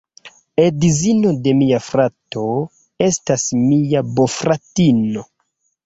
[0.61, 2.47] Edzino de mia frato
[3.11, 5.31] estas mia bofratino.